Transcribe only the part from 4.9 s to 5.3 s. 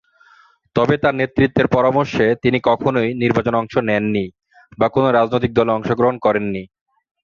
কোনও